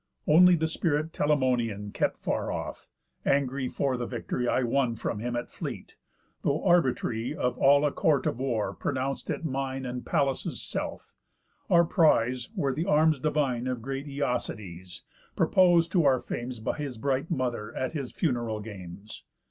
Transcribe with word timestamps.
Only 0.25 0.55
the 0.55 0.67
spirit 0.67 1.13
Telamonian 1.13 1.91
Kept 1.93 2.17
far 2.17 2.51
off, 2.51 2.87
angry 3.23 3.69
for 3.69 3.97
the 3.97 4.07
victory 4.07 4.47
I 4.47 4.63
won 4.63 4.95
from 4.95 5.19
him 5.19 5.35
at 5.35 5.47
fleet; 5.47 5.95
though 6.41 6.65
arbitry 6.65 7.35
Of 7.35 7.55
all 7.59 7.85
a 7.85 7.91
court 7.91 8.25
of 8.25 8.39
war 8.39 8.73
pronounc'd 8.73 9.29
it 9.29 9.45
mine, 9.45 9.85
And 9.85 10.03
Pallas' 10.03 10.59
self. 10.59 11.13
Our 11.69 11.85
prise 11.85 12.49
were 12.55 12.73
th' 12.73 12.87
arms 12.87 13.19
divine 13.19 13.67
Of 13.67 13.83
great 13.83 14.07
Æacides, 14.07 15.01
proposd 15.35 15.91
t' 15.91 16.03
our 16.03 16.19
fames 16.19 16.59
By 16.59 16.77
his 16.79 16.97
bright 16.97 17.29
Mother, 17.29 17.71
at 17.75 17.93
his 17.93 18.11
funeral 18.11 18.59
games. 18.59 19.21